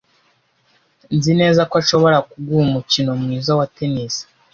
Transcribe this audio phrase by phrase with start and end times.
[1.15, 4.15] Nzi neza ko ashobora kuguha umukino mwiza wa tennis.